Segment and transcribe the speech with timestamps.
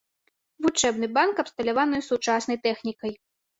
[0.65, 3.11] Вучэбны банк абсталяваны сучаснай тэхнікай.